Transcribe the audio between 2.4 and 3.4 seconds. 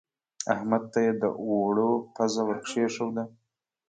ور کېښوده.